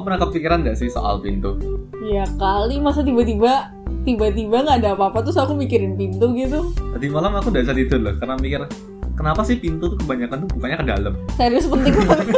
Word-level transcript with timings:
Kamu 0.00 0.16
pernah 0.16 0.24
kepikiran 0.24 0.64
gak 0.64 0.80
sih 0.80 0.88
soal 0.88 1.20
pintu? 1.20 1.60
Ya 2.00 2.24
kali 2.40 2.80
masa 2.80 3.04
tiba-tiba 3.04 3.68
tiba-tiba 4.08 4.64
nggak 4.64 4.80
ada 4.80 4.96
apa-apa 4.96 5.20
terus 5.20 5.36
aku 5.36 5.52
mikirin 5.52 5.92
pintu 5.92 6.32
gitu. 6.32 6.72
Tadi 6.72 7.12
malam 7.12 7.36
aku 7.36 7.52
udah 7.52 7.60
bisa 7.60 7.76
tidur 7.76 8.00
loh 8.00 8.16
karena 8.16 8.40
mikir 8.40 8.64
kenapa 9.12 9.44
sih 9.44 9.60
pintu 9.60 9.92
tuh 9.92 10.00
kebanyakan 10.00 10.48
tuh 10.48 10.56
bukanya 10.56 10.80
ke 10.80 10.86
dalam. 10.88 11.12
Serius 11.36 11.68
penting 11.68 11.92
banget. 12.08 12.32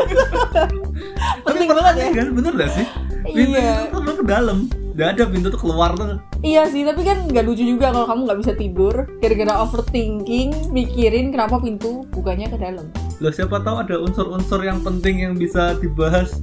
penting 1.46 1.68
Tapi 1.70 1.78
banget 1.78 1.94
ya. 1.94 2.06
Kan? 2.10 2.26
Bener 2.34 2.52
gak 2.58 2.70
sih? 2.74 2.86
Pintu 3.22 3.54
Iya. 3.54 3.86
itu 3.86 3.98
tuh 4.02 4.14
ke 4.18 4.24
dalam. 4.26 4.58
Gak 4.92 5.08
ada 5.14 5.24
pintu 5.30 5.46
tuh 5.46 5.60
keluar 5.62 5.90
tuh. 5.94 6.18
Iya 6.42 6.66
sih, 6.66 6.82
tapi 6.82 7.06
kan 7.06 7.30
nggak 7.30 7.46
lucu 7.46 7.62
juga 7.62 7.94
kalau 7.94 8.10
kamu 8.10 8.20
nggak 8.26 8.40
bisa 8.42 8.52
tidur 8.58 8.94
gara-gara 9.22 9.54
overthinking, 9.62 10.74
mikirin 10.74 11.30
kenapa 11.30 11.62
pintu 11.62 12.02
bukannya 12.10 12.50
ke 12.50 12.58
dalam. 12.58 12.90
Loh 13.22 13.30
siapa 13.30 13.62
tahu 13.62 13.86
ada 13.86 14.02
unsur-unsur 14.02 14.66
yang 14.66 14.82
penting 14.82 15.22
yang 15.22 15.38
bisa 15.38 15.78
dibahas. 15.78 16.42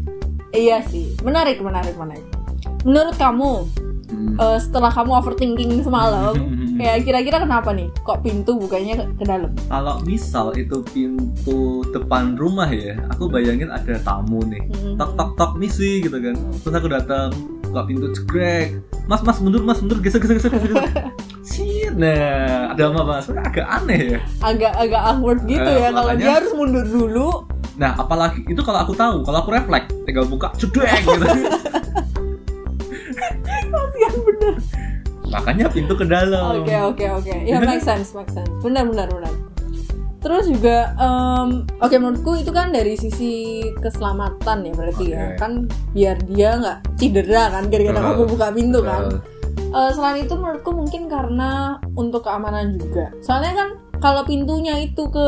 Iya 0.50 0.82
sih, 0.90 1.14
menarik, 1.22 1.62
menarik, 1.62 1.94
menarik. 1.94 2.26
Menurut 2.82 3.16
kamu, 3.22 3.70
eh, 4.42 4.58
setelah 4.58 4.90
kamu 4.90 5.12
overthinking 5.22 5.86
semalam, 5.86 6.34
kayak 6.80 7.06
kira-kira 7.06 7.38
kenapa 7.46 7.70
nih? 7.70 7.94
Kok 8.02 8.26
pintu 8.26 8.58
bukannya 8.58 8.98
ke, 8.98 9.06
ke 9.22 9.24
dalam? 9.30 9.52
Kalau 9.70 10.02
misal 10.08 10.58
itu 10.58 10.82
pintu 10.90 11.86
depan 11.94 12.34
rumah 12.34 12.72
ya, 12.72 12.98
aku 13.14 13.30
bayangin 13.30 13.70
ada 13.70 14.02
tamu 14.02 14.42
nih. 14.50 14.64
Hmm. 14.74 14.98
Tok 14.98 15.14
tok 15.14 15.30
tok 15.38 15.52
misi 15.62 16.02
gitu 16.02 16.18
kan. 16.18 16.34
Terus 16.66 16.74
aku 16.74 16.88
datang, 16.90 17.30
buka 17.70 17.82
pintu 17.86 18.10
cekrek. 18.18 18.82
Mas 19.06 19.22
mas 19.22 19.38
mundur 19.38 19.62
mas 19.62 19.78
mundur 19.86 20.02
geser 20.02 20.18
geser 20.18 20.38
geser. 20.38 20.52
geser. 20.54 20.74
Nah 22.00 22.72
ada 22.72 22.82
apa 22.88 23.02
mas? 23.04 23.28
Agak 23.28 23.68
aneh 23.68 24.16
ya. 24.16 24.20
Agak-agak 24.40 25.02
awkward 25.04 25.42
gitu 25.44 25.68
Eh, 25.68 25.84
ya, 25.84 25.90
kalau 25.92 26.14
dia 26.16 26.32
harus 26.40 26.52
mundur 26.56 26.86
dulu. 26.88 27.30
Nah 27.76 27.96
apalagi 28.00 28.44
itu 28.48 28.62
kalau 28.64 28.80
aku 28.84 28.96
tahu, 28.96 29.24
kalau 29.28 29.44
aku 29.44 29.52
refleks, 29.52 29.92
tinggal 30.10 30.26
buka 30.26 30.50
cedek 30.58 30.90
gitu. 31.06 31.26
Kasihan 33.70 34.16
bener. 34.26 34.54
Makanya 35.30 35.66
pintu 35.70 35.94
ke 35.94 36.06
dalam. 36.10 36.66
Oke 36.66 36.74
oke 36.74 37.06
oke, 37.22 37.36
ya 37.46 37.62
make 37.70 37.86
sense, 37.86 38.18
make 38.18 38.32
sense. 38.34 38.50
Benar 38.66 38.90
benar 38.90 39.08
benar. 39.14 39.34
Terus 40.20 40.52
juga, 40.52 40.92
em, 41.00 41.64
oke 41.80 41.96
menurutku 41.96 42.36
itu 42.36 42.52
kan 42.52 42.76
dari 42.76 43.00
sisi 43.00 43.64
keselamatan 43.80 44.68
ya 44.68 44.74
berarti 44.76 45.06
ya, 45.16 45.32
Oke. 45.32 45.36
kan 45.40 45.52
biar 45.96 46.20
dia 46.28 46.60
nggak 46.60 46.78
cedera 47.00 47.48
kan 47.56 47.72
gara-gara 47.72 48.00
kamu 48.04 48.28
buka 48.28 48.48
pintu 48.52 48.80
kan. 48.84 49.24
Eh, 49.70 49.92
selain 49.96 50.20
itu 50.20 50.36
menurutku 50.36 50.76
mungkin 50.76 51.08
karena 51.08 51.80
untuk 51.96 52.28
keamanan 52.28 52.76
juga. 52.76 53.16
Soalnya 53.24 53.64
kan 53.64 53.70
kalau 54.04 54.28
pintunya 54.28 54.84
itu 54.84 55.08
ke 55.08 55.28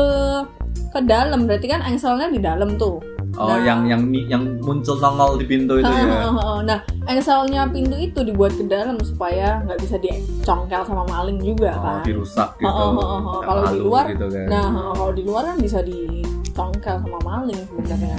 ke 0.92 1.00
dalam 1.08 1.48
berarti 1.48 1.72
kan 1.72 1.80
engselnya 1.88 2.28
di 2.28 2.40
dalam 2.42 2.76
tuh. 2.76 3.00
Oh, 3.32 3.48
Nah. 3.48 3.64
yang 3.64 3.80
yang 3.84 4.02
yang 4.28 4.42
muncul 4.60 4.92
nongol 4.94 5.40
di 5.40 5.46
pintu 5.46 5.80
itu 5.80 5.88
ya. 5.88 6.28
Nah, 6.62 6.78
engselnya 7.04 7.66
pintu 7.66 7.96
itu 7.96 8.20
dibuat 8.20 8.52
ke 8.52 8.64
dalam 8.64 9.00
supaya 9.00 9.64
nggak 9.64 9.80
bisa 9.80 9.96
dicongkel 9.96 10.84
sama 10.84 11.02
maling 11.06 11.38
juga 11.38 11.72
Oh, 11.72 11.82
kan. 11.82 12.02
dirusak 12.02 12.54
gitu. 12.56 12.68
Oh, 12.68 12.92
oh, 12.92 13.00
oh, 13.00 13.20
oh. 13.30 13.40
Kalau 13.40 13.62
di 13.66 13.80
luar, 13.80 14.04
gitu 14.06 14.26
kan. 14.28 14.46
Nah, 14.46 14.66
kalau 14.92 15.10
di 15.10 15.22
luar 15.22 15.42
kan 15.48 15.56
bisa 15.58 15.78
dicongkel 15.80 16.96
sama 16.98 17.18
maling 17.20 17.60
sebenarnya. 17.66 18.16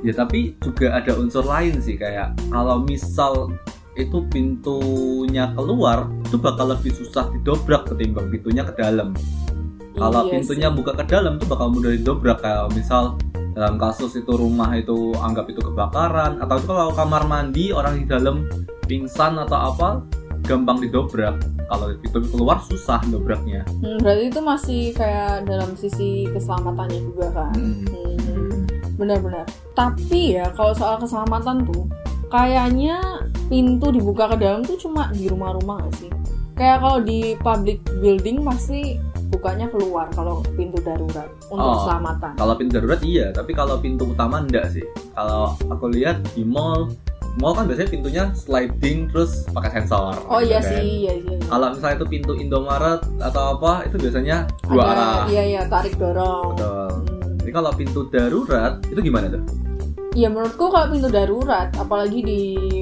Ya 0.00 0.12
tapi 0.14 0.56
juga 0.58 0.94
ada 0.94 1.12
unsur 1.12 1.44
lain 1.44 1.76
sih 1.76 1.92
kayak 1.94 2.32
kalau 2.48 2.80
misal 2.80 3.52
itu 3.92 4.24
pintunya 4.30 5.52
keluar 5.52 6.08
itu 6.22 6.38
bakal 6.38 6.70
lebih 6.70 6.94
susah 6.94 7.28
didobrak 7.30 7.84
ketimbang 7.84 8.30
pintunya 8.30 8.62
ke 8.62 8.72
dalam. 8.74 9.12
Kalau 9.92 10.24
Iya 10.24 10.32
pintunya 10.32 10.68
sih. 10.70 10.76
buka 10.78 10.94
ke 10.94 11.04
dalam 11.04 11.36
tuh 11.36 11.46
bakal 11.46 11.68
mudah 11.68 11.92
didobrak 11.92 12.40
kayak 12.40 12.72
misal 12.72 13.18
dalam 13.60 13.76
kasus 13.76 14.16
itu 14.16 14.32
rumah 14.32 14.72
itu 14.72 15.12
anggap 15.20 15.44
itu 15.52 15.60
kebakaran 15.60 16.40
atau 16.40 16.56
itu 16.56 16.72
kalau 16.72 16.96
kamar 16.96 17.28
mandi 17.28 17.76
orang 17.76 18.00
di 18.00 18.08
dalam 18.08 18.48
pingsan 18.88 19.36
atau 19.36 19.76
apa 19.76 19.88
gampang 20.48 20.80
didobrak. 20.80 21.36
Kalau 21.68 21.86
pintu 22.00 22.18
keluar 22.32 22.58
susah 22.66 22.98
dobraknya. 23.12 23.62
Hmm, 23.84 24.00
berarti 24.00 24.32
itu 24.32 24.40
masih 24.40 24.82
kayak 24.96 25.46
dalam 25.46 25.76
sisi 25.76 26.26
keselamatannya 26.32 26.98
juga 27.12 27.26
kan. 27.30 27.52
Hmm, 27.54 28.66
benar-benar. 28.96 29.46
Tapi 29.76 30.40
ya 30.40 30.50
kalau 30.56 30.74
soal 30.74 30.98
keselamatan 30.98 31.62
tuh, 31.68 31.86
kayaknya 32.32 32.98
pintu 33.46 33.94
dibuka 33.94 34.34
ke 34.34 34.42
dalam 34.42 34.66
tuh 34.66 34.80
cuma 34.80 35.12
di 35.14 35.30
rumah-rumah 35.30 35.84
sih? 36.00 36.10
Kayak 36.58 36.82
kalau 36.82 36.98
di 37.04 37.38
public 37.38 37.78
building 38.02 38.42
pasti 38.42 38.98
bukanya 39.40 39.66
keluar 39.72 40.06
kalau 40.12 40.44
pintu 40.52 40.76
darurat 40.84 41.32
untuk 41.48 41.64
Oh. 41.64 41.74
keselamatan. 41.80 42.32
Kalau 42.36 42.54
pintu 42.60 42.72
darurat 42.76 43.00
iya, 43.00 43.32
tapi 43.32 43.56
kalau 43.56 43.80
pintu 43.80 44.04
utama 44.04 44.44
enggak 44.44 44.68
sih. 44.68 44.84
Kalau 45.16 45.56
aku 45.72 45.88
lihat 45.88 46.20
di 46.36 46.44
mall, 46.44 46.92
mall 47.40 47.56
kan 47.56 47.64
biasanya 47.64 47.88
pintunya 47.88 48.24
sliding 48.36 49.08
terus 49.08 49.48
pakai 49.48 49.80
sensor. 49.80 50.20
Oh 50.28 50.44
gitu 50.44 50.52
iya 50.52 50.60
kan. 50.60 50.70
sih, 50.76 50.84
iya 51.08 51.12
iya. 51.16 51.34
iya. 51.40 51.48
Kalau 51.48 51.66
misalnya 51.72 51.96
itu 51.96 52.06
pintu 52.12 52.32
Indomaret 52.36 53.00
atau 53.16 53.42
apa, 53.56 53.88
itu 53.88 53.96
biasanya 53.96 54.36
dua 54.68 54.82
Ada, 54.84 54.92
arah. 54.92 55.22
Iya 55.32 55.42
iya 55.48 55.62
tarik 55.66 55.96
dorong. 55.96 56.52
Betul. 56.52 56.92
Hmm. 56.92 57.36
Jadi 57.40 57.50
kalau 57.56 57.70
pintu 57.72 58.00
darurat 58.12 58.72
itu 58.92 59.00
gimana 59.00 59.26
tuh? 59.32 59.42
Iya 60.10 60.26
menurutku 60.26 60.68
kalau 60.68 60.90
pintu 60.90 61.08
darurat, 61.08 61.70
apalagi 61.78 62.18
di 62.20 62.40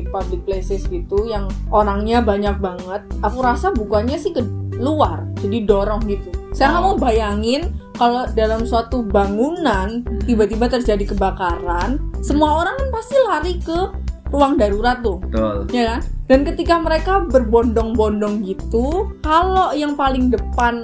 public 0.08 0.42
places 0.42 0.88
gitu 0.88 1.28
yang 1.28 1.44
orangnya 1.68 2.24
banyak 2.24 2.56
banget, 2.56 3.04
aku 3.20 3.44
rasa 3.44 3.68
bukannya 3.70 4.16
sih 4.16 4.32
ke 4.32 4.40
luar, 4.80 5.28
jadi 5.38 5.68
dorong 5.68 6.08
gitu. 6.08 6.32
Saya 6.58 6.68
Oh. 6.68 6.74
kamu 6.74 6.90
bayangin 6.98 7.62
kalau 7.94 8.26
dalam 8.28 8.66
suatu 8.66 9.06
bangunan 9.06 10.02
tiba-tiba 10.26 10.66
terjadi 10.66 11.06
kebakaran, 11.08 12.02
semua 12.18 12.62
orang 12.62 12.74
kan 12.74 12.88
pasti 12.90 13.14
lari 13.20 13.54
ke 13.56 13.78
ruang 14.28 14.58
darurat 14.58 14.98
tuh, 14.98 15.22
Betul. 15.24 15.70
ya 15.70 15.82
kan? 15.88 16.00
Dan 16.26 16.38
ketika 16.44 16.74
mereka 16.76 17.22
berbondong-bondong 17.24 18.42
gitu, 18.42 19.06
kalau 19.22 19.70
yang 19.70 19.94
paling 19.94 20.28
depan 20.28 20.82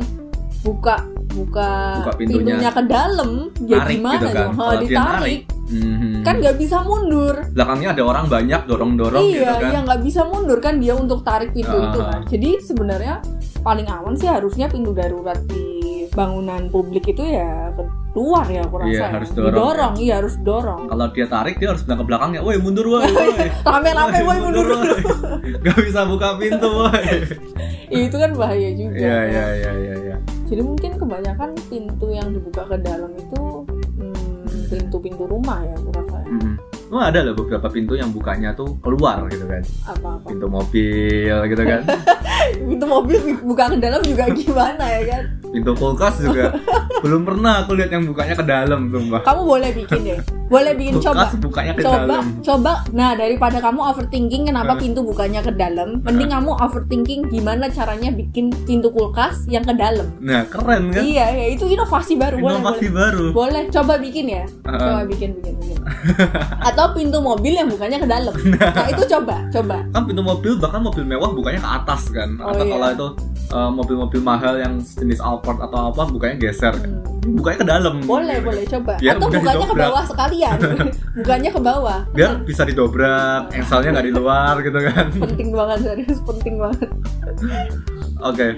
buka 0.63 1.03
buka, 1.35 1.99
Buka 2.01 2.13
pintunya. 2.15 2.71
ke 2.71 2.83
dalam, 2.87 3.51
ya 3.61 3.83
Narik 3.83 3.99
gimana 3.99 4.15
gitu 4.15 4.27
kan. 4.31 4.35
dong? 4.39 4.53
Kalau 4.55 4.73
dia 4.73 4.83
ditarik 4.87 5.41
Mhm. 5.77 6.23
kan 6.23 6.35
nggak 6.39 6.57
bisa 6.57 6.77
mundur 6.81 7.35
belakangnya 7.51 7.89
ada 7.91 8.03
orang 8.03 8.27
banyak 8.27 8.61
dorong-dorong 8.65 9.25
gitu 9.25 9.41
iya 9.41 9.53
kan. 9.55 9.69
iya 9.69 9.79
nggak 9.83 10.01
bisa 10.01 10.21
mundur 10.25 10.59
kan 10.59 10.75
dia 10.79 10.95
untuk 10.95 11.21
tarik 11.21 11.51
pintu 11.51 11.75
Ah. 11.75 11.85
itu 11.85 11.99
kan 12.01 12.21
jadi 12.25 12.51
sebenarnya 12.61 13.15
paling 13.61 13.87
aman 13.87 14.15
sih 14.15 14.27
harusnya 14.27 14.67
pintu 14.67 14.91
darurat 14.91 15.37
di 15.45 15.65
bangunan 16.11 16.69
publik 16.69 17.09
itu 17.09 17.25
ya 17.25 17.75
keluar 18.15 18.47
ya 18.47 18.63
aku 18.63 18.79
rasa 18.79 18.87
Iya, 18.89 19.01
ya. 19.01 19.09
harus 19.11 19.31
dorong, 19.33 19.51
didorong 19.51 19.95
iya 19.99 20.15
harus 20.15 20.35
dorong 20.39 20.83
Kalau 20.87 21.07
dia 21.11 21.27
tarik 21.27 21.59
dia 21.59 21.69
harus 21.69 21.83
bilang 21.83 21.99
ke 21.99 22.07
belakangnya, 22.07 22.41
"Woi, 22.41 22.57
mundur 22.57 22.87
woi." 22.87 23.03
woi." 23.03 23.51
rame-rame 23.67 24.19
woi 24.23 24.39
mundur 24.39 24.67
woi. 24.71 25.03
Gak 25.67 25.79
bisa 25.83 26.07
buka 26.07 26.39
pintu, 26.39 26.69
woi. 26.71 27.27
Ya, 27.91 27.99
itu 28.07 28.15
kan 28.15 28.31
bahaya 28.33 28.71
juga 28.71 28.95
Iya, 28.95 29.19
iya, 29.27 29.45
iya, 29.59 29.73
iya, 29.75 29.95
iya. 30.01 30.17
jadi 30.47 30.63
mungkin 30.63 30.95
kebanyakan 30.95 31.51
pintu 31.67 32.07
yang 32.09 32.31
dibuka 32.31 32.63
ke 32.65 32.77
dalam 32.79 33.11
itu 33.11 33.43
hmm, 35.05 35.13
pintu-pintu 35.13 35.25
rumah 35.29 35.61
ya 35.61 35.77
rasa 35.93 36.17
ya. 36.25 36.29
Mm-mm. 36.33 36.55
Oh, 36.93 37.03
ada 37.03 37.19
loh 37.27 37.35
beberapa 37.35 37.69
pintu 37.69 37.99
yang 37.99 38.13
bukanya 38.15 38.55
tuh 38.57 38.79
keluar 38.81 39.27
gitu 39.29 39.45
kan. 39.45 39.63
apa-apa 39.85 40.27
Pintu 40.31 40.47
mobil 40.49 41.37
gitu 41.53 41.65
kan. 41.65 41.81
pintu 42.71 42.87
mobil 42.87 43.19
buka 43.45 43.65
ke 43.73 43.77
dalam 43.77 44.01
juga 44.01 44.25
gimana 44.33 44.85
ya 44.89 45.03
kan 45.05 45.44
Pintu 45.55 45.71
kulkas 45.73 46.19
juga 46.19 46.51
belum 47.05 47.23
pernah 47.23 47.63
aku 47.63 47.77
lihat 47.77 47.91
yang 47.91 48.05
bukanya 48.05 48.35
ke 48.35 48.43
dalam 48.43 48.89
sumpah. 48.89 49.21
kamu 49.23 49.43
boleh 49.45 49.71
bikin 49.73 50.01
deh 50.03 50.19
boleh 50.45 50.73
bikin 50.73 50.95
coba 50.99 51.15
Kulkas 51.21 51.33
bukanya 51.39 51.73
ke 51.73 51.83
coba 51.83 51.99
dalam. 52.01 52.25
coba 52.41 52.73
nah 52.91 53.11
daripada 53.13 53.59
kamu 53.59 53.81
overthinking 53.85 54.43
kenapa 54.45 54.73
Eh. 54.73 54.79
pintu 54.81 55.01
bukanya 55.01 55.41
ke 55.41 55.53
dalam 55.53 56.01
mending 56.01 56.31
kamu 56.31 56.51
overthinking 56.55 57.21
gimana 57.29 57.69
caranya 57.69 58.11
bikin 58.11 58.49
pintu 58.65 58.89
kulkas 58.89 59.45
yang 59.47 59.63
ke 59.63 59.73
dalam 59.73 60.11
Nah, 60.19 60.43
keren 60.45 60.91
kan? 60.91 61.03
iya 61.03 61.29
ya 61.31 61.47
itu 61.49 61.65
inovasi 61.67 62.17
baru 62.17 62.41
Inovasi 62.41 62.87
boleh 62.87 62.91
baru. 62.91 63.25
boleh 63.33 63.63
coba 63.69 63.95
bikin 63.97 64.27
ya 64.29 64.43
Uh-uh. 64.65 64.75
coba 64.75 65.01
bikin 65.05 65.31
bikin 65.37 65.55
bikin 65.57 65.79
atau 66.69 66.85
pintu 66.91 67.19
mobil 67.21 67.53
yang 67.53 67.69
bukanya 67.69 67.97
ke 67.97 68.07
dalam 68.07 68.35
nah 68.57 68.89
itu 68.89 69.05
coba 69.07 69.37
coba 69.51 69.77
Kan 69.87 70.03
pintu 70.05 70.21
mobil 70.21 70.57
bahkan 70.57 70.81
mobil 70.81 71.05
mewah 71.05 71.31
bukanya 71.31 71.61
ke 71.61 71.71
atas 71.77 72.03
kan. 72.09 72.35
Oh, 72.37 72.49
Atau 72.49 72.65
iya. 72.65 72.73
kalau 72.73 72.89
itu 72.91 73.09
eh, 73.47 73.71
mobil-mobil 73.71 74.21
mahal 74.21 74.55
yang 74.57 74.75
jenis 74.81 75.21
Alphard 75.21 75.44
atau 75.45 75.81
apa 75.91 76.03
bukanya 76.09 76.37
geser. 76.41 76.73
Hmm. 76.75 77.05
Bukanya 77.25 77.59
ke 77.59 77.67
dalam. 77.67 77.95
boleh 78.05 78.37
boleh 78.37 78.65
coba 78.69 79.01
Biar 79.01 79.17
atau 79.17 79.33
bukanya 79.33 79.65
ke 79.65 79.77
bawah 79.81 80.05
sekalian 80.05 80.59
bukanya 81.25 81.51
ke 81.51 81.61
bawah 81.63 81.99
Biar 82.13 82.31
bisa 82.45 82.63
didobrak, 82.63 83.49
engselnya 83.49 83.97
nggak 83.97 84.07
di 84.07 84.13
luar 84.13 84.55
gitu 84.61 84.77
kan. 84.77 85.09
penting 85.09 85.49
banget 85.51 85.79
serius 85.81 86.21
penting 86.21 86.61
banget 86.61 86.89
Oke. 88.21 88.49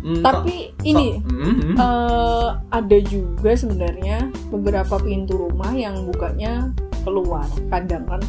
Hmm, 0.00 0.24
tapi 0.24 0.72
so- 0.72 0.88
ini 0.88 1.06
so- 1.14 1.20
hmm, 1.28 1.52
hmm. 1.52 1.74
eh, 1.76 2.48
ada 2.72 2.98
juga 3.04 3.52
sebenarnya 3.52 4.18
beberapa 4.48 4.96
pintu 4.96 5.36
rumah 5.36 5.72
yang 5.72 6.08
bukanya 6.08 6.72
keluar 7.04 7.44
kadang 7.68 8.08
kan 8.08 8.20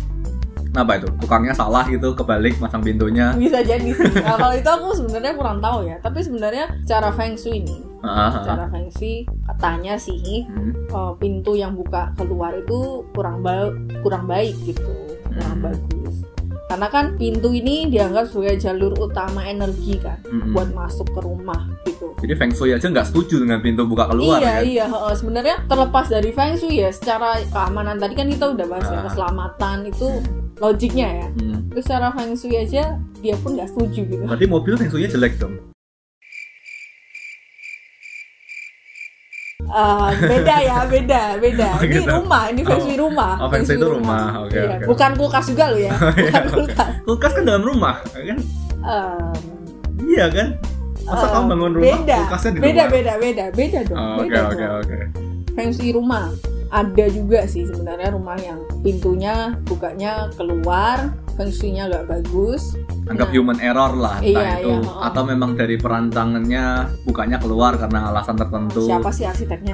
Apa 0.72 0.96
itu? 0.96 1.08
Tukangnya 1.18 1.52
salah 1.52 1.82
gitu, 1.84 2.14
kebalik 2.14 2.58
masang 2.58 2.80
pintunya. 2.80 3.34
bisa 3.34 3.60
jadi 3.60 3.90
sih 3.90 4.06
nah, 4.20 4.36
kalau 4.36 4.54
itu 4.54 4.70
aku 4.70 4.88
sebenarnya 4.96 5.34
kurang 5.34 5.58
tahu 5.60 5.80
ya 5.84 5.98
tapi 6.00 6.20
sebenarnya 6.20 6.66
cara 6.84 7.10
feng 7.10 7.34
shui 7.34 7.62
nih 7.62 7.80
Ah, 8.00 8.08
ah, 8.08 8.32
ah. 8.32 8.44
cara 8.46 8.66
feng 8.68 8.88
shui 8.90 9.16
katanya 9.46 9.94
sih 9.96 10.46
Hmm, 10.46 10.72
eh, 10.72 11.12
pintu 11.16 11.52
yang 11.54 11.74
buka 11.74 12.14
keluar 12.14 12.54
itu 12.54 12.80
kurang 13.12 13.40
ba- 13.40 13.74
kurang 14.00 14.24
baik 14.24 14.56
gitu 14.64 14.88
kurang 15.26 15.60
bagus 15.60 16.16
karena 16.66 16.86
kan 16.88 17.06
pintu 17.16 17.50
ini 17.50 17.90
dianggap 17.90 18.30
sebagai 18.30 18.62
jalur 18.62 18.94
utama 18.96 19.42
energi 19.44 19.98
kan 19.98 20.22
Mm-mm. 20.24 20.54
buat 20.54 20.70
masuk 20.70 21.10
ke 21.10 21.20
rumah 21.20 21.66
gitu 21.84 22.14
Jadi 22.20 22.34
Feng 22.36 22.54
Shui 22.54 22.70
aja 22.70 22.86
nggak 22.86 23.10
setuju 23.10 23.42
dengan 23.42 23.58
pintu 23.58 23.84
buka 23.84 24.06
keluar 24.06 24.38
iya 24.38 24.54
kan? 24.54 24.64
iya 24.64 24.86
heeh. 24.86 25.14
sebenarnya 25.14 25.56
terlepas 25.66 26.06
dari 26.08 26.30
feng 26.30 26.54
shui 26.54 26.78
ya 26.78 26.90
secara 26.90 27.42
keamanan 27.44 27.96
tadi 27.96 28.14
kan 28.14 28.28
kita 28.28 28.46
udah 28.50 28.66
bahas 28.66 28.86
ya 28.86 28.96
Ah. 28.96 29.04
keselamatan 29.04 29.78
itu 29.88 30.08
logiknya 30.60 31.08
ya 31.16 31.28
Hmm. 31.32 31.60
terus 31.70 31.84
secara 31.84 32.08
feng 32.12 32.32
shui 32.34 32.56
aja 32.56 32.84
dia 33.18 33.36
pun 33.36 33.56
nggak 33.56 33.68
setuju 33.68 34.02
gitu 34.06 34.24
Berarti 34.24 34.46
mobil 34.46 34.74
Feng 34.76 34.90
Shui-nya 34.90 35.10
jelek 35.10 35.36
dong. 35.38 35.54
Ah, 39.70 40.10
beda 40.16 40.56
ya 40.60 40.78
beda 40.84 41.22
beda 41.38 41.68
Oh, 41.70 41.84
ini 41.84 41.94
gitu. 41.94 42.10
rumah 42.10 42.44
ini 42.50 42.62
feng 42.64 42.82
shui 42.82 42.98
rumah 42.98 43.34
Oh, 43.38 43.48
feng 43.48 43.62
shui 43.62 43.76
itu 43.76 43.86
rumah. 43.88 44.42
Oke, 44.42 44.58
Iya, 44.58 44.76
oke. 44.78 44.86
bukan 44.88 45.12
kulkas 45.14 45.46
juga 45.46 45.66
lo 45.70 45.78
ya 45.78 45.94
bukan 46.26 46.44
kulkas 46.50 46.90
Kulkas 47.04 47.32
kan 47.34 47.44
dalam 47.46 47.64
rumah, 47.64 47.96
kan? 48.02 48.40
Em, 48.80 49.38
Iya 50.02 50.26
kan? 50.28 50.48
Masa 51.02 51.22
eh, 51.22 51.30
kamu 51.30 51.46
bangun 51.50 51.72
rumah 51.76 51.86
beda 51.86 52.18
kulkasnya 52.24 52.50
di 52.50 52.60
beda 52.60 52.66
rumah? 52.74 52.88
beda 52.90 53.14
beda 53.20 53.46
beda 53.52 53.80
dong 53.86 53.98
Oh, 54.00 54.16
Oke 54.16 54.26
beda 54.26 54.42
oke 54.42 54.58
dong. 54.58 54.74
oke. 54.82 54.98
feng 55.54 55.70
shui 55.70 55.92
rumah 55.92 56.26
ada 56.70 57.06
juga 57.10 57.46
sih 57.46 57.66
sebenarnya 57.66 58.14
rumah 58.14 58.38
yang 58.38 58.62
pintunya 58.80 59.58
bukanya 59.66 60.30
keluar 60.38 61.12
feng 61.34 61.50
shui-nya 61.50 61.90
nggak 61.90 62.06
bagus 62.08 62.78
Anggap 63.10 63.30
Nah. 63.30 63.36
human 63.36 63.58
error 63.58 63.92
lah 63.96 64.22
entah 64.22 64.44
Iya, 64.46 64.62
itu 64.62 64.70
iya, 64.70 64.86
oh. 64.86 65.02
atau 65.02 65.22
memang 65.26 65.58
dari 65.58 65.76
perancangannya 65.76 66.66
bukannya 67.04 67.38
keluar 67.42 67.74
karena 67.74 68.14
alasan 68.14 68.38
tertentu. 68.38 68.86
siapa 68.86 69.10
sih 69.10 69.26
arsiteknya 69.26 69.74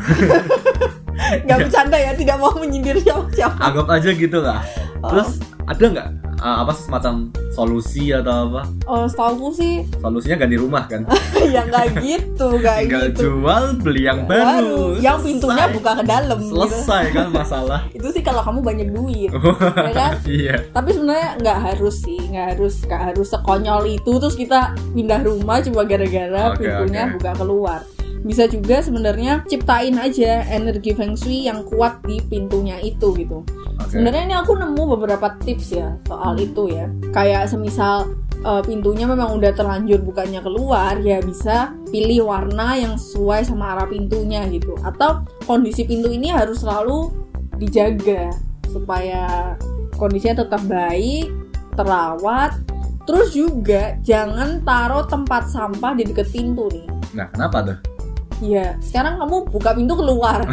nggak 1.46 1.58
bercanda 1.68 1.98
ya 1.98 2.12
tidak 2.14 2.38
mau 2.38 2.52
menyindir 2.56 2.96
siapa 3.02 3.28
siapa 3.32 3.60
Anggap 3.60 3.88
aja 3.90 4.10
gitu 4.12 4.38
lah. 4.40 4.62
Oh. 5.02 5.10
Terus 5.12 5.30
ada 5.66 5.84
nggak 5.84 6.08
uh, 6.46 6.62
apa 6.62 6.72
sih 6.78 6.86
semacam 6.86 7.14
solusi 7.50 8.14
atau 8.14 8.54
apa? 8.54 8.62
oh 8.86 9.10
setahu 9.10 9.50
sih 9.50 9.82
Solusinya 9.98 10.46
ganti 10.46 10.58
rumah 10.60 10.84
kan? 10.86 11.02
ya 11.56 11.66
nggak 11.66 12.06
gitu 12.06 12.48
nggak 12.62 12.78
Tinggal 12.86 13.04
gitu 13.10 13.22
jual 13.26 13.64
beli 13.82 14.06
yang 14.06 14.30
baru. 14.30 15.00
yang 15.02 15.18
pintunya 15.20 15.66
buka 15.74 15.92
ke 15.98 16.04
dalam 16.06 16.38
gitu. 16.38 16.54
Selesai 16.54 17.04
kan 17.10 17.28
masalah. 17.42 17.82
itu 17.90 18.08
sih 18.14 18.22
kalau 18.22 18.46
kamu 18.46 18.60
banyak 18.62 18.88
duit 18.94 19.32
ya 19.34 19.92
kan 19.92 20.12
iya. 20.30 20.56
tapi 20.70 20.94
sebenarnya 20.94 21.30
nggak 21.42 21.60
harus 21.74 21.96
sih 22.04 22.20
nggak 22.30 22.46
harus 22.56 22.76
nggak 22.86 23.02
harus 23.12 23.28
sekonyol 23.32 23.82
itu 23.88 24.12
terus 24.20 24.36
kita 24.36 24.76
pindah 24.94 25.24
rumah 25.24 25.58
cuma 25.64 25.82
gara-gara 25.84 26.54
Oke, 26.54 26.62
pintunya 26.62 27.10
oke. 27.10 27.14
buka 27.18 27.32
keluar 27.40 27.80
bisa 28.26 28.50
juga 28.50 28.82
sebenarnya 28.82 29.46
ciptain 29.46 29.94
aja 30.02 30.42
energi 30.50 30.98
feng 30.98 31.14
shui 31.14 31.46
yang 31.46 31.62
kuat 31.70 32.02
di 32.10 32.18
pintunya 32.26 32.82
itu 32.82 33.14
gitu. 33.14 33.46
Oke. 33.78 33.92
sebenarnya 33.92 34.24
ini 34.26 34.36
aku 34.36 34.58
nemu 34.58 34.84
beberapa 34.98 35.38
tips 35.46 35.78
ya 35.78 35.94
soal 36.10 36.34
itu 36.42 36.74
ya. 36.74 36.90
Kayak 37.14 37.54
semisal 37.54 38.18
eh, 38.42 38.64
pintunya 38.66 39.06
memang 39.06 39.38
udah 39.38 39.54
terlanjur 39.54 40.02
bukannya 40.02 40.42
keluar 40.42 40.98
ya 41.06 41.22
bisa 41.22 41.78
pilih 41.94 42.26
warna 42.26 42.74
yang 42.82 42.98
sesuai 42.98 43.46
sama 43.46 43.78
arah 43.78 43.86
pintunya 43.86 44.42
gitu. 44.50 44.74
Atau 44.82 45.22
kondisi 45.46 45.86
pintu 45.86 46.10
ini 46.10 46.34
harus 46.34 46.66
selalu 46.66 47.14
dijaga 47.62 48.34
supaya 48.74 49.54
kondisinya 50.02 50.42
tetap 50.42 50.66
baik 50.66 51.30
terawat. 51.78 52.58
Terus 53.06 53.38
juga 53.38 54.02
jangan 54.02 54.66
taruh 54.66 55.06
tempat 55.06 55.46
sampah 55.46 55.94
di 55.94 56.10
deket 56.10 56.26
pintu 56.34 56.66
nih. 56.74 56.90
Nah, 57.14 57.30
kenapa 57.30 57.62
tuh? 57.62 57.95
Iya, 58.44 58.76
sekarang 58.84 59.20
kamu 59.22 59.48
buka 59.48 59.72
pintu 59.76 59.96
keluar. 59.96 60.44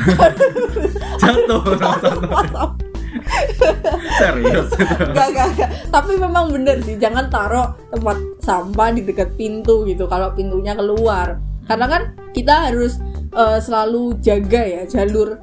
Jatuh 1.22 1.62
Serius 4.18 4.72
Gak, 5.12 5.28
gak, 5.36 5.48
gak. 5.58 5.70
Tapi 5.92 6.16
memang 6.16 6.48
bener 6.48 6.80
sih, 6.80 6.96
jangan 6.96 7.28
taruh 7.28 7.74
tempat 7.92 8.16
sampah 8.40 8.88
di 8.94 9.02
dekat 9.04 9.34
pintu 9.36 9.84
gitu 9.84 10.06
kalau 10.06 10.32
pintunya 10.32 10.72
keluar. 10.78 11.42
Karena 11.66 11.86
kan 11.90 12.02
kita 12.32 12.70
harus 12.70 12.98
eh, 13.34 13.58
selalu 13.58 14.18
jaga 14.22 14.62
ya 14.62 14.82
jalur 14.88 15.38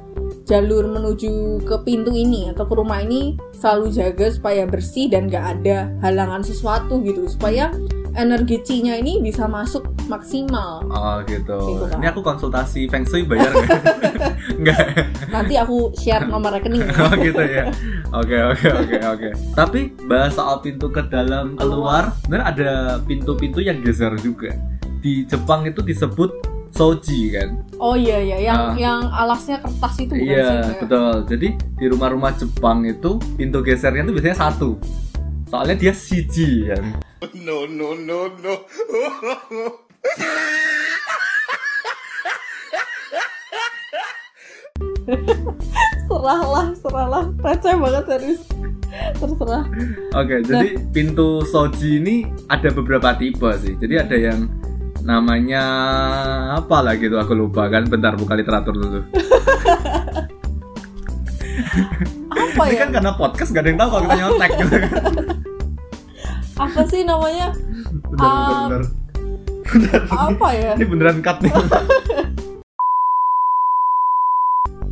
jalur 0.46 0.90
menuju 0.90 1.62
ke 1.62 1.76
pintu 1.86 2.10
ini 2.10 2.50
atau 2.50 2.66
ke 2.66 2.74
rumah 2.74 3.02
ini 3.06 3.38
selalu 3.54 3.94
jaga 3.94 4.26
supaya 4.34 4.66
bersih 4.66 5.06
dan 5.06 5.30
gak 5.30 5.60
ada 5.60 5.90
halangan 6.02 6.42
sesuatu 6.42 6.98
gitu 7.06 7.30
supaya 7.30 7.70
energi 8.18 8.58
ini 8.82 9.22
bisa 9.22 9.46
masuk 9.46 9.86
maksimal. 10.10 10.82
Oh 10.84 11.22
gitu. 11.24 11.54
Gitu, 11.56 11.84
Kak. 11.86 11.96
Ini 11.96 12.06
aku 12.10 12.20
konsultasi 12.20 12.80
Feng 12.86 13.06
Shui 13.06 13.22
bayar 13.22 13.48
nggak? 13.48 13.80
Nggak. 14.60 14.84
Nanti 15.30 15.54
aku 15.54 15.94
share 15.94 16.26
nomor 16.26 16.50
rekening. 16.50 16.82
Oh 17.00 17.14
gitu 17.14 17.38
ya. 17.40 17.70
Oke 18.10 18.36
oke 18.36 18.66
oke 18.68 18.96
oke. 19.06 19.28
Tapi 19.54 19.80
bahas 20.04 20.34
soal 20.34 20.58
pintu 20.58 20.90
ke 20.90 21.06
dalam 21.06 21.54
keluar, 21.54 22.10
sebenarnya 22.20 22.46
ada 22.48 22.70
pintu-pintu 23.00 23.60
yang 23.60 23.78
geser 23.78 24.10
juga. 24.18 24.50
Di 24.98 25.24
Jepang 25.24 25.64
itu 25.64 25.80
disebut 25.80 26.28
soji 26.70 27.32
kan? 27.32 27.62
Oh 27.76 27.94
iya 27.94 28.18
iya, 28.18 28.38
yang 28.42 28.60
Ah. 28.60 28.74
yang 28.74 29.00
alasnya 29.06 29.58
kertas 29.58 29.94
itu 29.98 30.12
bukan 30.12 30.18
sih? 30.18 30.28
Iya 30.28 30.46
Kayak- 30.60 30.78
betul. 30.80 31.14
Jadi 31.28 31.48
di 31.76 31.86
rumah-rumah 31.86 32.32
Jepang 32.32 32.78
itu 32.84 33.10
pintu 33.34 33.58
gesernya 33.60 34.02
itu 34.02 34.12
biasanya 34.12 34.38
satu. 34.40 34.76
Soalnya 35.46 35.76
dia 35.78 35.92
siji 35.92 36.66
kan. 36.66 36.84
No, 37.36 37.68
no, 37.68 37.92
no, 37.94 38.32
no. 38.34 38.54
Serahlah 46.06 46.66
serahlah 46.76 47.24
receh 47.40 47.74
banget 47.76 48.04
serius 48.06 48.40
terserah 49.16 49.64
Oke, 50.18 50.42
jadi 50.42 50.74
pintu 50.90 51.46
soji 51.46 52.02
ini 52.02 52.16
ada 52.50 52.74
beberapa 52.74 53.14
tipe 53.14 53.46
sih. 53.62 53.78
Jadi 53.78 53.94
ada 53.94 54.16
yang 54.18 54.50
namanya 55.00 55.62
apa 56.58 56.82
lah 56.82 56.98
gitu 56.98 57.14
aku 57.14 57.38
lupa 57.38 57.70
kan. 57.70 57.86
Bentar 57.86 58.18
buka 58.18 58.34
literatur 58.34 58.74
dulu. 58.74 59.06
apa 62.34 62.62
Ini 62.66 62.74
ya 62.74 62.78
kan 62.82 62.88
karena 62.90 63.12
podcast 63.14 63.54
gak 63.54 63.62
ada 63.62 63.68
yang 63.70 63.78
tahu 63.78 63.88
kalau 63.88 64.02
kita 64.02 64.16
nyontek 64.18 64.50
gitu 64.58 64.74
kan. 64.74 64.90
apa 66.60 66.80
sih 66.84 67.02
namanya 67.06 67.46
Bentar, 68.04 68.26
Ah. 68.26 68.66
bentar, 68.66 68.82
bentar. 68.82 68.82
Apa 70.08 70.48
ya 70.52 70.72
Ini 70.74 70.84
beneran 70.84 71.18
cut 71.20 71.38
nih. 71.40 71.52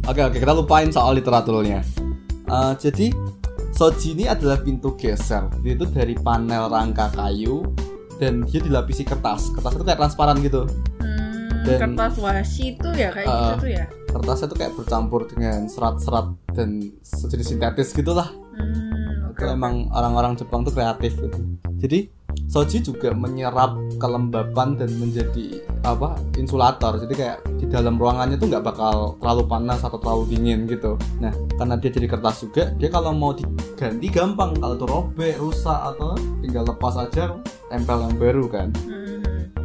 Oke 0.04 0.20
oke 0.22 0.36
kita 0.36 0.52
lupain 0.52 0.88
soal 0.88 1.14
literaturnya. 1.14 1.84
Eh, 2.44 2.72
jadi 2.78 3.12
soji 3.70 4.14
ini 4.14 4.25
adalah 4.25 4.56
pintu 4.58 4.97
geser. 4.97 5.52
Dia 5.61 5.75
itu 5.75 5.85
dari 5.87 6.16
panel 6.16 6.66
rangka 6.66 7.12
kayu 7.12 7.68
dan 8.16 8.40
dia 8.42 8.58
dilapisi 8.58 9.04
kertas. 9.04 9.52
Kertas 9.52 9.73
itu 9.75 9.85
kayak 9.85 9.99
transparan 9.99 10.40
gitu. 10.40 10.64
hmm, 10.64 11.66
Dan- 11.66 11.92
kertas 11.92 12.16
washi 12.16 12.75
itu 12.75 12.88
ya 12.90 13.12
kayak 13.12 13.26
Ah. 13.26 13.52
gitu 13.52 13.54
tuh 13.61 13.70
ya 13.70 13.85
Kertasnya 14.08 14.47
tuh 14.47 14.56
kayak 14.56 14.73
bercampur 14.75 15.20
dengan 15.26 15.68
serat-serat 15.68 16.26
dan 16.50 16.68
sejenis 17.02 17.47
sintetis 17.47 17.92
gitulah. 17.92 18.32
hmm, 18.54 19.37
Itu 19.37 19.44
oke. 19.44 19.52
emang 19.52 19.92
orang-orang 19.92 20.32
Jepang 20.35 20.64
tuh 20.64 20.73
kreatif 20.73 21.12
gitu. 21.14 21.38
Jadi 21.78 22.08
soji 22.49 22.80
juga 22.80 23.12
menyerap 23.12 23.76
kelembapan 24.00 24.75
dan 24.80 24.90
menjadi 24.97 25.61
apa 25.85 26.16
insulator. 26.40 26.97
Jadi 26.97 27.14
kayak 27.14 27.38
di 27.61 27.68
dalam 27.68 28.00
ruangannya 28.00 28.40
tuh 28.40 28.49
nggak 28.49 28.64
bakal 28.64 29.20
terlalu 29.20 29.44
panas 29.44 29.80
atau 29.85 30.00
terlalu 30.00 30.25
dingin 30.32 30.64
gitu. 30.64 30.97
Nah 31.20 31.30
karena 31.61 31.76
dia 31.76 31.90
jadi 31.92 32.08
kertas 32.08 32.42
juga, 32.42 32.73
dia 32.80 32.88
kalau 32.88 33.12
mau 33.12 33.37
diganti 33.37 34.08
gampang. 34.08 34.56
Kalau 34.56 34.75
tuh 34.80 34.88
robek, 34.88 35.37
rusak 35.37 35.76
atau 35.94 36.16
tinggal 36.40 36.64
lepas 36.64 36.94
aja, 36.97 37.37
tempel 37.68 37.99
yang 38.08 38.16
baru 38.16 38.44
kan. 38.49 38.68
Hmm. 38.88 38.99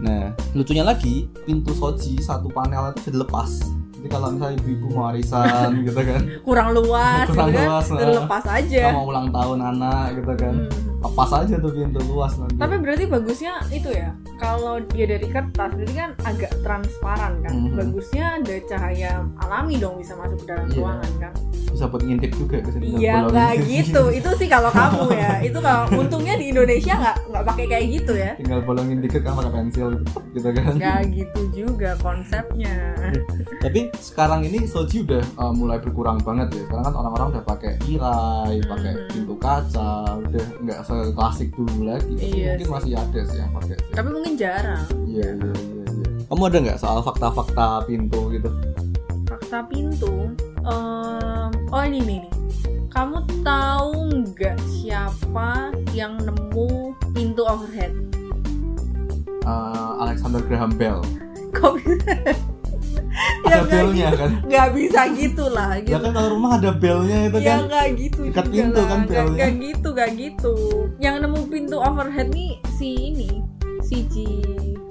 Nah, 0.03 0.36
lucunya 0.51 0.84
lagi, 0.84 1.32
pintu 1.48 1.72
soji 1.72 2.20
satu 2.20 2.51
panel 2.51 2.91
itu 2.91 3.08
bisa 3.08 3.12
dilepas. 3.15 3.51
Jadi 3.96 4.08
kalau 4.12 4.36
misalnya 4.36 4.60
ibu-ibu 4.60 4.88
mau 4.91 5.15
arisan 5.15 5.70
gitu 5.88 6.01
kan, 6.03 6.22
kurang 6.43 6.75
luas 6.75 7.24
Kurang 7.32 7.55
gitu 7.55 7.63
kan 7.63 7.67
luas, 7.72 7.88
dan 7.88 8.08
ah. 8.12 8.15
lepas 8.20 8.43
aja 8.51 8.84
mau 8.91 9.08
ulang 9.08 9.32
tahun 9.32 9.60
anak 9.63 10.05
gitu 10.20 10.34
kan, 10.36 10.55
Hmm. 10.67 10.93
Lepas 11.03 11.29
aja 11.36 11.55
tuh 11.57 11.69
pintu 11.69 12.00
luas 12.07 12.33
nanti. 12.36 12.55
Tapi 12.55 12.75
berarti 12.79 13.03
bagusnya 13.05 13.53
itu 13.69 13.89
ya, 13.91 14.10
kalau 14.38 14.79
dia 14.88 15.05
dari 15.05 15.27
kertas, 15.27 15.69
berarti 15.69 15.93
kan 15.93 16.10
agak 16.24 16.51
transparan 16.62 17.33
kan. 17.41 17.53
Mhm. 17.53 17.75
Bagusnya 17.75 18.25
ada 18.39 18.55
cahaya 18.65 19.12
alami 19.39 19.75
dong 19.75 20.00
bisa 20.00 20.15
masuk 20.15 20.39
ke 20.39 20.48
dalam 20.48 20.65
Iya. 20.65 20.77
ruangan 20.77 21.13
kan. 21.19 21.33
bisa 21.65 21.89
buat 21.89 22.05
ngintip 22.05 22.38
juga 22.38 22.62
ke 22.62 22.69
sini. 22.69 22.86
Iya 23.01 23.25
nggak 23.25 23.65
gitu, 23.65 24.03
itu 24.13 24.29
sih 24.38 24.45
kalau 24.45 24.69
kamu 24.69 25.10
ya. 25.12 25.41
Itu 25.41 25.57
kalau 25.57 25.89
untungnya 26.05 26.38
di 26.38 26.53
Indonesia 26.53 26.93
nggak 26.93 27.33
nggak 27.33 27.43
pakai 27.43 27.65
kayak 27.65 27.86
gitu 27.91 28.13
ya. 28.13 28.31
Tinggal 28.38 28.62
bolongin 28.62 29.01
dikit 29.01 29.25
kan 29.25 29.33
pakai 29.33 29.50
pensil 29.51 29.88
gitu, 29.98 30.17
gitu 30.38 30.48
kan. 30.53 30.74
Nggak 30.77 31.01
gitu 31.10 31.41
juga 31.50 31.98
konsepnya. 31.98 32.93
Tapi 33.65 33.89
sekarang 33.95 34.45
ini 34.45 34.69
soji 34.69 35.01
udah 35.01 35.25
uh, 35.36 35.50
mulai 35.50 35.81
berkurang 35.81 36.22
banget 36.22 36.53
ya. 36.53 36.62
Sekarang 36.62 36.86
kan 36.86 36.95
orang-orang 36.95 37.27
udah 37.31 37.43
pakai 37.43 37.72
tirai, 37.81 38.53
pakai 38.62 38.91
Hmm. 38.93 39.10
pintu 39.10 39.33
kaca, 39.36 39.93
udah 40.22 40.45
nggak 40.62 40.79
seklasik 41.10 41.50
dulu 41.58 41.90
lagi. 41.90 42.14
Iya 42.20 42.56
mungkin 42.56 42.68
sih. 42.68 42.74
masih 42.74 42.92
ada 42.98 43.20
sih 43.26 43.38
yang 43.40 43.52
pakai. 43.56 43.76
sih. 43.76 43.94
Tapi 43.94 44.10
mungkin 44.12 44.34
jarang. 44.38 44.86
Iya 45.08 45.28
iya 45.34 45.54
iya. 45.54 45.86
iya. 45.90 46.08
Kamu 46.30 46.42
ada 46.50 46.58
nggak 46.62 46.80
soal 46.80 47.00
fakta-fakta 47.02 47.66
pintu 47.86 48.20
gitu? 48.34 48.50
Fakta 49.28 49.60
pintu. 49.70 50.34
Em, 50.64 51.52
oh 51.74 51.84
ini 51.84 52.00
nih, 52.00 52.20
nih. 52.24 52.32
Kamu 52.94 53.26
tahu 53.42 53.94
nggak 54.22 54.58
siapa 54.70 55.74
yang 55.98 56.16
nemu 56.22 56.94
pintu 57.12 57.42
overhead? 57.42 57.92
Eh, 59.44 59.92
Alexander 60.00 60.40
Graham 60.40 60.72
Bell 60.80 61.04
Kok? 61.52 61.76
Ada 63.44 63.58
nggak 63.60 63.64
belnya 63.70 64.08
gitu. 64.08 64.18
kan? 64.20 64.32
Nggak 64.48 64.68
bisa 64.76 65.02
gitu 65.16 65.46
lah. 65.52 65.70
ya 65.76 65.84
Gitu. 65.84 66.00
kan 66.00 66.12
kalau 66.16 66.30
rumah 66.40 66.52
ada 66.58 66.72
belnya 66.72 67.18
itu 67.28 67.38
ya 67.44 67.56
kan. 67.56 67.60
nggak 67.68 67.88
gitu 68.00 68.20
juga 68.30 68.42
pintu 68.48 68.80
lah. 68.82 68.88
kan 68.90 69.00
belnya. 69.08 69.36
nggak 69.38 69.52
gitu 69.60 69.88
nggak 69.94 70.12
gitu. 70.18 70.54
Yang 71.00 71.16
nemu 71.28 71.40
pintu 71.52 71.76
overhead 71.80 72.28
nih 72.32 72.52
si 72.80 72.90
ini. 73.14 73.30
Si 73.84 73.98
G. 74.08 74.16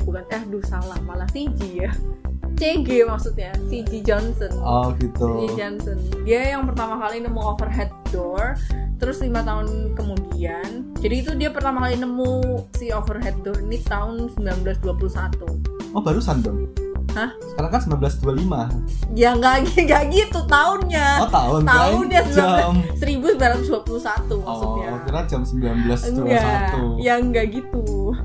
Bukan 0.04 0.24
eh 0.28 0.42
duh 0.52 0.64
salah. 0.66 0.98
Malah 1.02 1.28
si 1.32 1.48
G 1.56 1.88
ya. 1.88 1.92
CG 2.62 3.02
maksudnya. 3.08 3.50
Si 3.66 3.82
G 3.82 4.04
Johnson. 4.06 4.52
Oh 4.62 4.94
gitu. 5.00 5.26
Si 5.26 5.56
G 5.56 5.58
Johnson. 5.58 5.98
Dia 6.22 6.54
yang 6.54 6.68
pertama 6.68 7.00
kali 7.00 7.18
nemu 7.24 7.40
overhead 7.40 7.90
door 8.14 8.54
terus 9.02 9.18
lima 9.18 9.42
tahun 9.42 9.98
kemudian. 9.98 10.94
Jadi 11.02 11.14
itu 11.26 11.34
dia 11.34 11.50
pertama 11.50 11.90
kali 11.90 11.98
nemu 11.98 12.62
si 12.78 12.94
overhead 12.94 13.34
door 13.42 13.58
ini 13.58 13.82
tahun 13.82 14.30
1921 14.38 15.72
oh 15.92 16.00
barusan 16.00 16.40
dong 16.40 16.68
Hah? 17.12 17.30
sekarang 17.44 17.70
kan 17.70 17.80
1925 18.00 19.12
ya 19.12 19.30
nggak 19.32 19.54
nggak 19.78 20.02
gitu 20.08 20.40
tahunnya 20.44 21.06
oh 21.20 21.28
tahun 21.28 21.60
tahunnya 21.62 22.20
jam 22.32 22.72
1921 22.96 24.40
maksudnya 24.40 24.88
oh 24.88 25.00
kira 25.02 25.20
jam 25.26 25.42
1921 25.42 26.08
Enggak, 26.08 26.72
ya 26.98 27.14
enggak 27.16 27.46
gitu. 27.52 28.16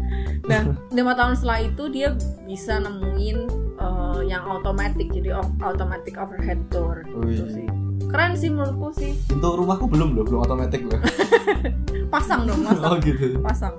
Nah, 0.48 0.62
lima 0.96 1.12
tahun 1.12 1.36
setelah 1.36 1.60
itu 1.62 1.84
dia 1.90 2.16
bisa 2.44 2.80
nemuin 2.80 3.38
eh, 3.76 4.20
yang 4.26 4.48
otomatis, 4.48 5.04
jadi 5.06 5.36
au- 5.36 5.56
automatic 5.60 6.16
overhead 6.16 6.60
door. 6.70 7.04
Gitu 7.04 7.44
Wih. 7.44 7.52
sih. 7.52 7.68
Keren 8.08 8.32
sih 8.34 8.48
menurutku 8.48 8.96
sih. 8.96 9.12
pintu 9.28 9.48
rumahku 9.52 9.84
belum 9.86 10.16
loh 10.16 10.24
belum 10.24 10.40
otomatis 10.42 10.80
loh 10.80 11.02
Pasang 12.14 12.48
dong, 12.48 12.64
oh 12.64 12.72
pasang. 12.72 13.04
gitu 13.04 13.26
pasang. 13.44 13.74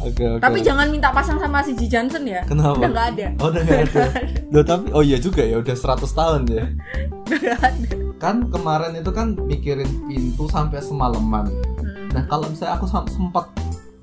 Oke 0.00 0.24
oke 0.30 0.40
Tapi 0.40 0.58
jangan 0.60 0.86
minta 0.88 1.08
pasang 1.08 1.36
sama 1.36 1.60
si 1.60 1.72
G 1.72 1.86
Johnson 1.86 2.22
ya. 2.22 2.42
kenapa 2.42 2.76
Udah 2.76 2.90
nggak 2.90 3.06
ada. 3.12 3.26
oh 3.36 3.48
udah 3.48 3.62
nggak 3.62 3.80
ada 3.84 4.04
Loh, 4.52 4.62
tapi 4.62 4.86
oh 4.90 5.00
iya 5.00 5.16
juga 5.16 5.42
ya 5.42 5.56
udah 5.56 5.74
100 5.74 6.04
tahun 6.08 6.40
ya 6.46 6.64
Udah 7.26 7.56
ada. 7.58 7.88
kan 8.16 8.36
kemarin 8.46 8.92
itu 8.94 9.10
kan 9.10 9.36
mikirin 9.40 9.88
pintu 10.04 10.46
sampai 10.46 10.78
semalaman 10.78 11.50
Hmm. 11.78 12.10
nah 12.10 12.24
kalau 12.24 12.48
misalnya 12.48 12.74
aku 12.74 12.84
sempat 12.88 13.46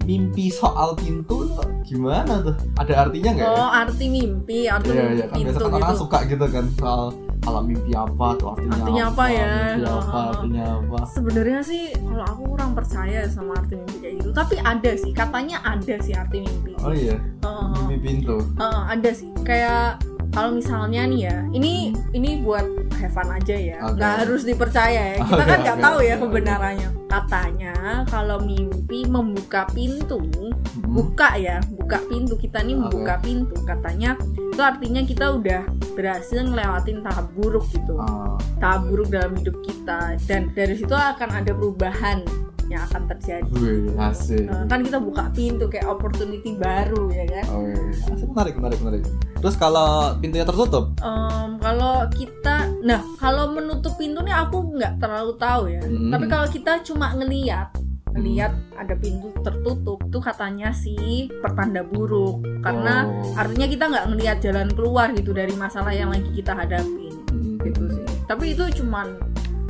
mimpi 0.01 0.47
soal 0.47 0.93
pintu 0.93 1.49
gimana 1.83 2.37
tuh 2.39 2.53
ada 2.75 2.93
artinya 3.03 3.31
nggak 3.31 3.45
ya 3.45 3.51
Oh, 3.51 3.69
arti 3.73 4.05
mimpi, 4.07 4.59
arti 4.65 4.89
Iya, 4.89 5.03
iya, 5.11 5.25
kan 5.25 5.33
pintu 5.33 5.49
biasa 5.51 5.59
kan 5.59 5.73
orang 5.73 5.89
gitu. 5.89 5.99
suka 5.99 6.17
gitu 6.23 6.45
kan 6.47 6.65
soal 6.75 7.03
kalau 7.45 7.61
mimpi 7.61 7.91
apa 7.93 8.27
tuh? 8.35 8.49
Artinya, 8.51 8.73
Artinya 8.75 9.03
apa? 9.07 9.23
ya? 9.29 9.45
mimpi 9.45 9.85
apa? 9.85 10.19
Artinya 10.33 10.65
apa? 10.81 10.99
Sebenarnya 11.13 11.59
sih 11.61 11.83
kalau 11.95 12.25
aku 12.25 12.41
kurang 12.49 12.71
percaya 12.73 13.19
sama 13.29 13.51
arti 13.55 13.73
mimpi 13.77 13.97
kayak 14.01 14.13
gitu. 14.19 14.29
Tapi 14.33 14.55
ada 14.59 14.91
sih, 14.97 15.11
katanya 15.13 15.57
ada 15.61 15.95
sih 16.01 16.13
arti 16.13 16.37
mimpi. 16.41 16.73
oh 16.81 16.91
iya? 16.91 17.17
Oh. 17.45 17.69
mimpi 17.85 17.97
pintu? 18.01 18.41
Heeh, 18.57 18.81
ada 18.89 19.09
sih. 19.13 19.29
Kayak 19.45 20.01
kalau 20.33 20.51
misalnya 20.51 21.07
nih 21.07 21.31
ya 21.31 21.37
ini 21.53 21.73
ini 22.11 22.43
buat 22.43 22.65
have 22.99 23.13
fun 23.13 23.29
aja 23.29 23.55
ya. 23.55 23.77
Oke. 23.85 23.95
nggak 23.95 24.13
harus 24.25 24.41
dipercaya 24.43 25.01
ya. 25.15 25.17
Kita 25.21 25.37
Oke, 25.37 25.47
kan 25.47 25.57
nggak 25.63 25.77
oke, 25.79 25.85
tahu 25.85 25.97
ya 26.01 26.15
kebenarannya. 26.17 26.89
Katanya 27.05 27.73
kalau 28.09 28.37
mimpi 28.41 29.05
membuka 29.05 29.63
pintu 29.71 30.17
Hmm. 30.19 30.91
buka 30.91 31.39
ya. 31.39 31.63
Buka 31.71 32.03
pintu. 32.11 32.35
Kita 32.35 32.59
nih 32.59 32.75
membuka 32.75 33.15
pintu. 33.23 33.55
Katanya 33.63 34.19
itu 34.55 34.63
artinya 34.63 35.03
kita 35.03 35.35
udah 35.35 35.67
berhasil 35.99 36.39
ngelewatin 36.39 37.03
tahap 37.03 37.27
buruk 37.35 37.67
gitu. 37.75 37.99
Ah, 37.99 38.39
tahap 38.63 38.87
buruk 38.87 39.11
dalam 39.11 39.35
hidup 39.35 39.59
kita. 39.67 40.15
Dan 40.23 40.55
dari 40.55 40.79
situ 40.79 40.95
akan 40.95 41.43
ada 41.43 41.51
perubahan 41.51 42.23
yang 42.71 42.87
akan 42.87 43.03
terjadi. 43.11 43.51
Wih 43.51 43.91
asik. 43.99 44.47
Eh, 44.47 44.63
kan 44.71 44.79
kita 44.79 44.97
buka 45.03 45.27
pintu 45.35 45.67
kayak 45.67 45.91
opportunity 45.91 46.55
baru 46.55 47.11
ya 47.11 47.25
kan? 47.27 47.45
Oh 47.51 47.67
iya. 47.67 47.83
Asik 48.15 48.31
menarik 48.31 48.55
menarik 48.55 48.79
menarik. 48.79 49.03
Terus 49.43 49.55
kalau 49.59 50.15
pintunya 50.23 50.47
tertutup? 50.47 50.95
Em, 51.03 51.59
kalau 51.59 52.07
kita, 52.15 52.55
nah 52.81 53.03
kalau 53.19 53.51
menutup 53.51 53.91
pintu 53.99 54.23
nih 54.23 54.39
aku 54.39 54.71
nggak 54.71 55.03
terlalu 55.03 55.35
tahu 55.35 55.63
ya. 55.67 55.83
Hmm. 55.83 56.15
Tapi 56.15 56.25
kalau 56.31 56.47
kita 56.47 56.79
cuma 56.87 57.11
ngeliat, 57.11 57.75
ngeliat 58.15 58.51
ada 58.73 58.95
pintu 58.95 59.29
tertutup, 59.41 59.99
itu 60.01 60.17
katanya 60.17 60.71
sih 60.71 61.27
pertanda 61.39 61.83
buruk. 61.83 62.39
Karena 62.59 63.03
Oh. 63.05 63.35
artinya 63.35 63.67
kita 63.67 63.85
nggak 63.85 64.05
ngeliat 64.07 64.37
jalan 64.39 64.67
keluar 64.71 65.11
gitu 65.11 65.31
dari 65.31 65.51
masalah 65.53 65.91
yang 65.91 66.09
lagi 66.09 66.31
kita 66.31 66.51
hadapin, 66.51 67.11
Hmm. 67.27 67.59
gitu 67.59 67.83
sih. 67.91 68.05
Tapi 68.23 68.55
itu 68.55 68.63
cuman, 68.79 69.19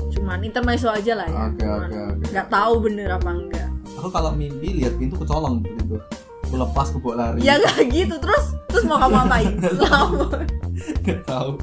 cuman 0.09 0.39
intermezzo 0.39 0.87
aja 0.87 1.13
lah 1.15 1.25
ya. 1.25 1.41
Oke 1.47 1.59
Cuman 1.59 1.79
oke 1.83 1.99
oke. 2.13 2.25
Nggak 2.29 2.47
tahu 2.47 2.73
bener 2.81 3.09
apa 3.11 3.29
enggak. 3.29 3.67
Aku 3.95 4.07
kalau 4.07 4.31
mimpi 4.31 4.77
lihat 4.77 4.93
pintu 4.95 5.17
kecolong 5.17 5.65
gitu. 5.65 5.97
Aku 6.45 6.55
lepas 6.55 6.87
ke 6.87 6.97
bawah 6.99 7.15
lari. 7.17 7.39
Ya 7.41 7.57
nggak 7.57 7.89
gitu. 7.89 8.15
Terus, 8.15 8.43
terus 8.69 8.85
mau 8.85 8.95
kamu 8.97 9.17
apain? 9.19 9.51
Selama 9.73 10.29
Gak 11.01 11.21
tahu. 11.23 11.55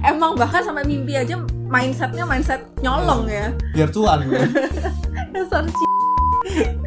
emang 0.00 0.32
bahkan 0.34 0.62
sampai 0.62 0.86
mimpi 0.86 1.12
aja 1.12 1.36
mindsetnya 1.66 2.22
mindset 2.22 2.62
nyolong 2.80 3.26
ya. 3.26 3.52
Biar 3.74 3.90
cuan 3.90 4.24
gue. 4.24 4.40
Dasar 5.34 5.66
c- 5.66 5.89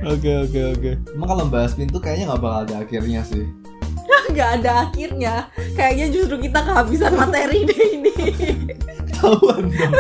Oke 0.04 0.32
oke 0.40 0.60
oke. 0.72 0.92
Emang 1.10 1.28
kalau 1.28 1.46
bahas 1.48 1.74
pintu 1.74 1.98
kayaknya 1.98 2.30
nggak 2.30 2.42
bakal 2.42 2.60
ada 2.64 2.76
akhirnya 2.80 3.22
sih. 3.24 3.46
nggak 4.34 4.50
ada 4.60 4.72
akhirnya 4.88 5.34
kayaknya 5.74 6.08
justru 6.10 6.36
kita 6.42 6.60
kehabisan 6.60 7.14
materi 7.14 7.64
deh 7.64 7.82
ini 7.94 8.12
Ketahuan 9.08 9.68
dong. 9.68 9.94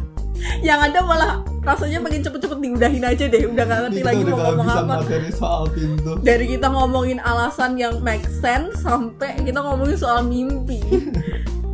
yang 0.66 0.78
ada 0.80 1.02
malah 1.02 1.32
rasanya 1.60 1.98
pengen 1.98 2.22
cepet-cepet 2.22 2.58
diudahin 2.58 3.02
aja 3.02 3.24
deh 3.26 3.42
udah 3.44 3.64
nggak 3.66 3.80
ngerti 3.82 3.98
Kita 3.98 4.08
lagi 4.08 4.22
mau 4.24 4.38
ngomong 4.40 4.68
apa 4.68 4.82
materi 4.96 5.30
soal 5.30 5.62
pintu. 5.68 6.12
dari 6.22 6.46
kita 6.48 6.66
ngomongin 6.68 7.18
alasan 7.18 7.74
yang 7.74 7.98
make 8.00 8.22
sense 8.32 8.80
sampai 8.80 9.34
kita 9.42 9.58
ngomongin 9.58 9.98
soal 9.98 10.22
mimpi 10.22 10.78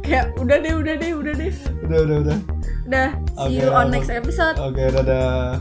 kayak 0.03 0.33
udah 0.37 0.57
deh 0.59 0.73
udah 0.73 0.95
deh 0.97 1.13
udah 1.13 1.35
deh 1.35 1.53
Udah 1.83 1.99
udah 2.03 2.17
udah. 2.25 2.39
udah 2.87 3.09
see 3.45 3.55
you 3.55 3.69
Oke, 3.69 3.77
on 3.77 3.87
next 3.89 4.09
episode 4.09 4.57
Oke 4.57 4.83
dadah. 4.89 5.61